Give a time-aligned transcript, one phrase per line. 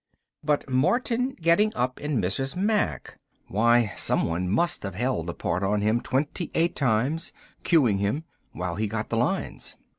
[0.43, 2.55] But Martin getting up in Mrs.
[2.55, 3.19] Mack.
[3.49, 8.73] Why, someone must have held the part on him twenty eight times, cueing him, while
[8.77, 9.75] he got the lines.